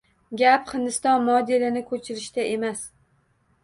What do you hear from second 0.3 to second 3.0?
Gap Hindiston modelini koʻchirishda emas